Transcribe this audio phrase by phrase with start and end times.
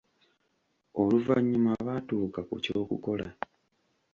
[1.01, 3.27] Oluvannyuma baatuuka ku ky'okukola.